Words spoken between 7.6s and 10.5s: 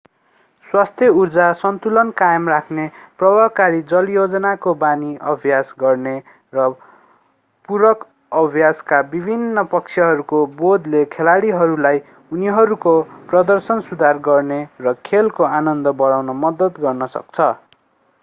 पूरक अभ्यासका विभिन्न पक्षहरूको